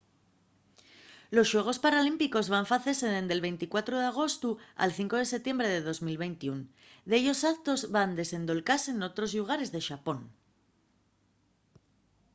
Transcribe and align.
los 1.35 1.49
xuegos 1.51 1.81
paralímpicos 1.85 2.45
van 2.53 2.69
facese 2.73 3.07
dende’l 3.15 3.41
24 3.47 3.95
d’agostu 4.03 4.49
al 4.83 4.91
5 4.97 5.15
de 5.21 5.27
setiembre 5.33 5.67
de 5.75 5.79
2021. 5.87 6.61
dellos 7.11 7.39
actos 7.53 7.79
van 7.95 8.11
desendolcase 8.19 8.89
n’otros 8.93 9.29
llugares 9.35 9.69
de 9.75 9.81
xapón 9.87 10.19